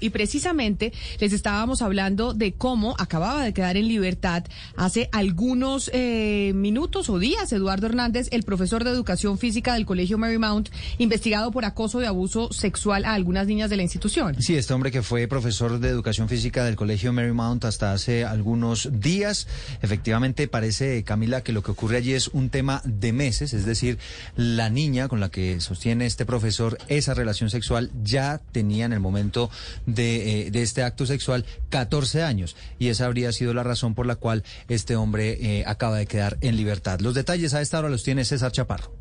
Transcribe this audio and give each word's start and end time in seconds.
Y 0.00 0.10
precisamente 0.10 0.92
les 1.18 1.32
estábamos 1.32 1.80
hablando 1.80 2.34
de 2.34 2.52
cómo 2.52 2.94
acababa 2.98 3.42
de 3.42 3.54
quedar 3.54 3.78
en 3.78 3.88
libertad 3.88 4.44
hace 4.76 5.08
algunos 5.12 5.90
eh, 5.94 6.52
minutos 6.54 7.08
o 7.08 7.18
días 7.18 7.50
Eduardo 7.54 7.86
Hernández, 7.86 8.28
el 8.32 8.42
profesor 8.42 8.84
de 8.84 8.90
educación 8.90 9.38
física 9.38 9.72
del 9.72 9.86
Colegio 9.86 10.18
Marymount, 10.18 10.68
investigado 10.98 11.50
por 11.52 11.64
acoso 11.64 12.00
de 12.00 12.06
abuso 12.06 12.52
sexual 12.52 13.06
a 13.06 13.14
algunas 13.14 13.46
niñas 13.46 13.70
de 13.70 13.76
la 13.78 13.82
institución. 13.82 14.36
Sí, 14.42 14.56
este 14.56 14.74
hombre 14.74 14.90
que 14.90 15.02
fue 15.02 15.26
profesor 15.26 15.78
de 15.80 15.88
educación 15.88 16.28
física 16.28 16.66
del 16.66 16.76
Colegio 16.76 17.14
Marymount 17.14 17.64
hasta 17.64 17.94
hace 17.94 18.26
algunos 18.26 18.90
días. 19.00 19.48
Efectivamente, 19.80 20.48
parece, 20.48 21.02
Camila, 21.02 21.40
que 21.40 21.54
lo 21.54 21.62
que 21.62 21.70
ocurre 21.70 21.96
allí 21.96 22.12
es 22.12 22.28
un 22.28 22.50
tema 22.50 22.82
de 22.84 23.14
meses, 23.14 23.54
es 23.54 23.64
decir, 23.64 23.96
la 24.36 24.68
niña 24.68 25.08
con 25.08 25.18
la 25.18 25.30
que 25.30 25.62
sostiene 25.62 26.04
este 26.04 26.26
profesor 26.26 26.76
esa 26.88 27.14
relación 27.14 27.48
sexual 27.48 27.90
ya 28.02 28.38
tenía 28.52 28.84
en 28.84 28.92
el 28.92 29.00
momento 29.00 29.48
de, 29.86 30.46
eh, 30.46 30.50
de, 30.50 30.62
este 30.62 30.82
acto 30.82 31.06
sexual 31.06 31.44
14 31.70 32.22
años 32.22 32.56
y 32.78 32.88
esa 32.88 33.06
habría 33.06 33.32
sido 33.32 33.54
la 33.54 33.62
razón 33.62 33.94
por 33.94 34.06
la 34.06 34.16
cual 34.16 34.42
este 34.68 34.96
hombre 34.96 35.38
eh, 35.40 35.64
acaba 35.66 35.98
de 35.98 36.06
quedar 36.06 36.36
en 36.40 36.56
libertad. 36.56 37.00
Los 37.00 37.14
detalles 37.14 37.54
a 37.54 37.60
esta 37.60 37.78
hora 37.78 37.88
los 37.88 38.04
tiene 38.04 38.24
César 38.24 38.52
Chaparro. 38.52 38.92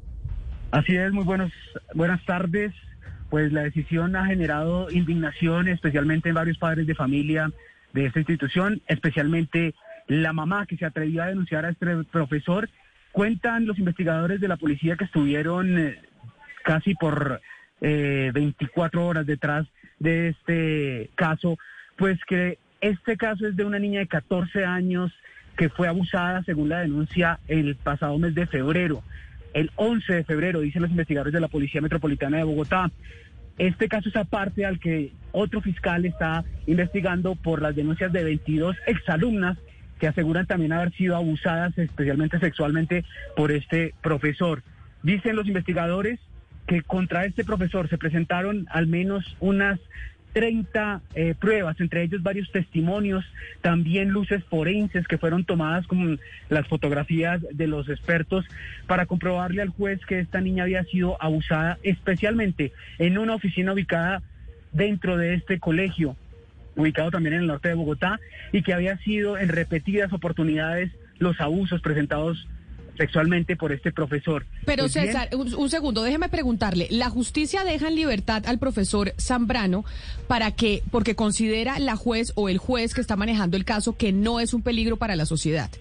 Así 0.71 0.95
es, 0.95 1.11
muy 1.11 1.25
buenos, 1.25 1.51
buenas 1.93 2.23
tardes. 2.25 2.73
Pues 3.29 3.51
la 3.53 3.63
decisión 3.63 4.15
ha 4.15 4.25
generado 4.25 4.91
indignación, 4.91 5.67
especialmente 5.67 6.29
en 6.29 6.35
varios 6.35 6.57
padres 6.57 6.85
de 6.85 6.95
familia 6.95 7.51
de 7.93 8.05
esta 8.05 8.19
institución, 8.19 8.81
especialmente 8.87 9.73
la 10.07 10.33
mamá 10.33 10.65
que 10.65 10.77
se 10.77 10.85
atrevió 10.85 11.23
a 11.23 11.27
denunciar 11.27 11.65
a 11.65 11.69
este 11.69 12.03
profesor. 12.11 12.69
Cuentan 13.11 13.65
los 13.65 13.79
investigadores 13.79 14.41
de 14.41 14.47
la 14.47 14.57
policía 14.57 14.95
que 14.95 15.05
estuvieron 15.05 15.77
eh, 15.77 16.01
casi 16.63 16.95
por 16.95 17.41
eh, 17.81 18.31
24 18.33 19.05
horas 19.05 19.25
detrás 19.25 19.67
de 20.01 20.29
este 20.29 21.11
caso, 21.15 21.57
pues 21.95 22.19
que 22.25 22.57
este 22.81 23.17
caso 23.17 23.47
es 23.47 23.55
de 23.55 23.63
una 23.63 23.77
niña 23.77 23.99
de 23.99 24.07
14 24.07 24.65
años 24.65 25.11
que 25.55 25.69
fue 25.69 25.87
abusada, 25.87 26.43
según 26.43 26.69
la 26.69 26.79
denuncia, 26.79 27.39
el 27.47 27.75
pasado 27.75 28.17
mes 28.17 28.33
de 28.33 28.47
febrero. 28.47 29.03
El 29.53 29.69
11 29.75 30.13
de 30.13 30.23
febrero, 30.23 30.61
dicen 30.61 30.81
los 30.81 30.89
investigadores 30.89 31.33
de 31.33 31.39
la 31.39 31.49
Policía 31.49 31.81
Metropolitana 31.81 32.37
de 32.37 32.43
Bogotá. 32.43 32.89
Este 33.59 33.87
caso 33.87 34.09
es 34.09 34.15
aparte 34.15 34.65
al 34.65 34.79
que 34.79 35.11
otro 35.33 35.61
fiscal 35.61 36.05
está 36.05 36.45
investigando 36.65 37.35
por 37.35 37.61
las 37.61 37.75
denuncias 37.75 38.11
de 38.11 38.23
22 38.23 38.75
exalumnas 38.87 39.57
que 39.99 40.07
aseguran 40.07 40.47
también 40.47 40.73
haber 40.73 40.91
sido 40.93 41.15
abusadas, 41.15 41.77
especialmente 41.77 42.39
sexualmente, 42.39 43.05
por 43.35 43.51
este 43.51 43.93
profesor. 44.01 44.63
Dicen 45.03 45.35
los 45.35 45.47
investigadores 45.47 46.19
que 46.71 46.83
contra 46.83 47.25
este 47.25 47.43
profesor 47.43 47.89
se 47.89 47.97
presentaron 47.97 48.65
al 48.69 48.87
menos 48.87 49.35
unas 49.41 49.77
30 50.31 51.01
eh, 51.15 51.35
pruebas, 51.37 51.77
entre 51.81 52.01
ellos 52.01 52.23
varios 52.23 52.49
testimonios, 52.49 53.25
también 53.59 54.11
luces 54.11 54.41
forenses 54.45 55.05
que 55.05 55.17
fueron 55.17 55.43
tomadas 55.43 55.85
con 55.85 56.21
las 56.47 56.65
fotografías 56.69 57.41
de 57.51 57.67
los 57.67 57.89
expertos 57.89 58.45
para 58.87 59.05
comprobarle 59.05 59.61
al 59.61 59.67
juez 59.67 59.99
que 60.05 60.19
esta 60.19 60.39
niña 60.39 60.63
había 60.63 60.85
sido 60.85 61.21
abusada, 61.21 61.77
especialmente 61.83 62.71
en 62.99 63.17
una 63.17 63.35
oficina 63.35 63.73
ubicada 63.73 64.21
dentro 64.71 65.17
de 65.17 65.33
este 65.33 65.59
colegio, 65.59 66.15
ubicado 66.77 67.11
también 67.11 67.33
en 67.33 67.41
el 67.41 67.47
norte 67.47 67.67
de 67.67 67.75
Bogotá, 67.75 68.21
y 68.53 68.61
que 68.61 68.73
había 68.73 68.97
sido 68.99 69.37
en 69.37 69.49
repetidas 69.49 70.13
oportunidades 70.13 70.89
los 71.19 71.41
abusos 71.41 71.81
presentados 71.81 72.47
sexualmente 73.01 73.55
por 73.55 73.71
este 73.71 73.91
profesor. 73.91 74.45
Pero 74.63 74.83
pues 74.83 74.91
César, 74.93 75.29
un, 75.33 75.69
segundo, 75.71 76.03
déjeme 76.03 76.29
preguntarle, 76.29 76.87
¿la 76.91 77.09
justicia 77.09 77.63
deja 77.63 77.87
en 77.87 77.95
libertad 77.95 78.43
al 78.45 78.59
profesor 78.59 79.15
Zambrano 79.19 79.83
para 80.27 80.51
que, 80.51 80.83
porque 80.91 81.15
considera 81.15 81.79
la 81.79 81.95
juez 81.95 82.31
o 82.35 82.47
el 82.47 82.59
juez 82.59 82.93
que 82.93 83.01
está 83.01 83.15
manejando 83.15 83.57
el 83.57 83.65
caso 83.65 83.97
que 83.97 84.11
no 84.11 84.39
es 84.39 84.53
un 84.53 84.61
peligro 84.61 84.97
para 84.97 85.15
la 85.15 85.25
sociedad, 85.25 85.71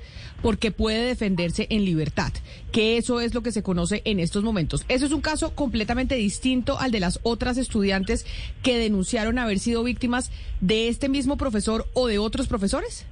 porque 0.41 0.71
puede 0.71 1.05
defenderse 1.05 1.67
en 1.69 1.85
libertad, 1.85 2.33
que 2.73 2.97
eso 2.97 3.21
es 3.21 3.35
lo 3.35 3.43
que 3.43 3.53
se 3.53 3.63
conoce 3.63 4.01
en 4.07 4.19
estos 4.19 4.43
momentos? 4.43 4.87
¿Eso 4.89 5.05
es 5.05 5.13
un 5.13 5.21
caso 5.21 5.55
completamente 5.55 6.15
distinto 6.15 6.79
al 6.79 6.91
de 6.91 7.01
las 7.01 7.21
otras 7.23 7.59
estudiantes 7.59 8.25
que 8.63 8.79
denunciaron 8.79 9.39
haber 9.39 9.59
sido 9.59 9.85
víctimas 9.85 10.33
de 10.63 10.89
este 10.89 11.11
mismo 11.11 11.37
profesor 11.37 11.87
o 11.93 12.07
de 12.07 12.19
otros 12.19 12.49
profesores? 12.49 13.05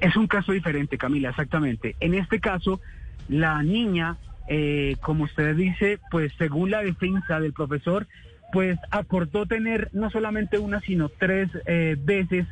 Es 0.00 0.16
un 0.16 0.26
caso 0.26 0.50
diferente, 0.50 0.98
Camila, 0.98 1.30
exactamente. 1.30 1.94
En 2.00 2.14
este 2.14 2.40
caso, 2.40 2.80
la 3.28 3.62
niña, 3.62 4.16
eh, 4.48 4.96
como 5.00 5.24
usted 5.24 5.56
dice, 5.56 5.98
pues 6.10 6.32
según 6.38 6.70
la 6.70 6.82
defensa 6.82 7.40
del 7.40 7.52
profesor, 7.52 8.06
pues 8.52 8.78
acordó 8.90 9.46
tener 9.46 9.90
no 9.92 10.10
solamente 10.10 10.58
una, 10.58 10.80
sino 10.80 11.08
tres 11.08 11.50
eh, 11.66 11.96
veces 11.98 12.46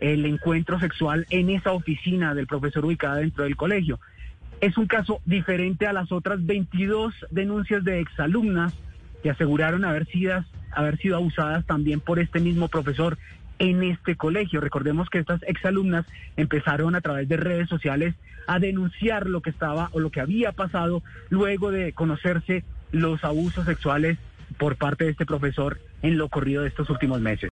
el 0.00 0.24
encuentro 0.26 0.78
sexual 0.78 1.26
en 1.30 1.50
esa 1.50 1.72
oficina 1.72 2.34
del 2.34 2.46
profesor 2.46 2.84
ubicada 2.84 3.16
dentro 3.16 3.44
del 3.44 3.56
colegio. 3.56 3.98
Es 4.60 4.76
un 4.76 4.86
caso 4.86 5.20
diferente 5.24 5.86
a 5.86 5.92
las 5.92 6.12
otras 6.12 6.44
22 6.44 7.14
denuncias 7.30 7.84
de 7.84 8.00
exalumnas 8.00 8.74
que 9.22 9.30
aseguraron 9.30 9.84
haber 9.84 10.06
sido, 10.06 10.44
haber 10.72 10.98
sido 10.98 11.16
abusadas 11.16 11.64
también 11.64 12.00
por 12.00 12.18
este 12.18 12.40
mismo 12.40 12.68
profesor 12.68 13.18
en 13.58 13.82
este 13.82 14.16
colegio. 14.16 14.60
Recordemos 14.60 15.08
que 15.10 15.18
estas 15.18 15.42
exalumnas 15.44 16.06
empezaron 16.36 16.94
a 16.94 17.00
través 17.00 17.28
de 17.28 17.36
redes 17.36 17.68
sociales 17.68 18.14
a 18.46 18.58
denunciar 18.58 19.26
lo 19.26 19.42
que 19.42 19.50
estaba 19.50 19.90
o 19.92 20.00
lo 20.00 20.10
que 20.10 20.20
había 20.20 20.52
pasado 20.52 21.02
luego 21.28 21.70
de 21.70 21.92
conocerse 21.92 22.64
los 22.92 23.22
abusos 23.24 23.66
sexuales 23.66 24.18
por 24.56 24.76
parte 24.76 25.04
de 25.04 25.10
este 25.10 25.26
profesor 25.26 25.78
en 26.02 26.16
lo 26.16 26.24
ocurrido 26.24 26.62
de 26.62 26.68
estos 26.68 26.88
últimos 26.90 27.20
meses. 27.20 27.46